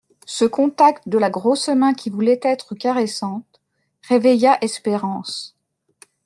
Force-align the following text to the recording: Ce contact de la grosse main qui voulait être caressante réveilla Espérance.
Ce 0.25 0.45
contact 0.45 1.07
de 1.07 1.19
la 1.19 1.29
grosse 1.29 1.67
main 1.69 1.93
qui 1.93 2.09
voulait 2.09 2.39
être 2.41 2.73
caressante 2.73 3.61
réveilla 4.09 4.57
Espérance. 4.63 5.55